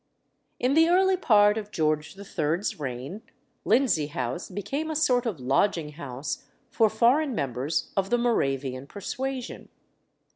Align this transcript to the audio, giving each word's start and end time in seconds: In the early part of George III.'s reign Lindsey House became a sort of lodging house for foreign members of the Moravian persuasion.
In 0.59 0.73
the 0.73 0.89
early 0.89 1.15
part 1.15 1.59
of 1.59 1.69
George 1.69 2.17
III.'s 2.17 2.79
reign 2.79 3.21
Lindsey 3.65 4.07
House 4.07 4.49
became 4.49 4.89
a 4.89 4.95
sort 4.95 5.27
of 5.27 5.39
lodging 5.39 5.89
house 5.89 6.43
for 6.71 6.89
foreign 6.89 7.35
members 7.35 7.93
of 7.95 8.09
the 8.09 8.17
Moravian 8.17 8.87
persuasion. 8.87 9.69